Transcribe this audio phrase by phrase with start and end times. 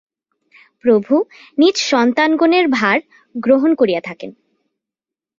[0.83, 1.13] প্রভু
[1.57, 2.97] নিজ সন্তানগণের ভার
[3.35, 4.31] গ্রহণ করিয়া থাকেন।